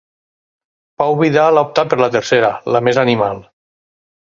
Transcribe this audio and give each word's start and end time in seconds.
Pau 1.01 1.19
Vidal 1.21 1.61
ha 1.61 1.65
optat 1.69 1.95
per 1.95 2.03
la 2.03 2.11
tercera, 2.19 2.53
la 2.77 2.87
més 2.89 3.05
animal. 3.09 3.49